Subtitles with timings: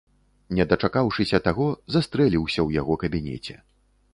[0.59, 1.67] Не дачакаўшыся таго,
[1.97, 3.61] застрэліўся ў яго кабінеце.